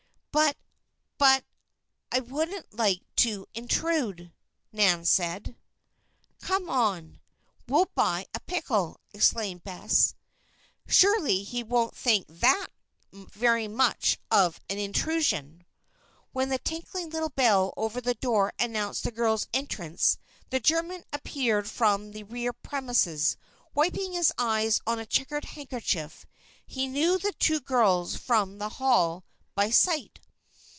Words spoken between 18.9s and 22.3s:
the girls' entrance the German appeared from the